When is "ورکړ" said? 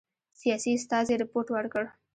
1.51-1.83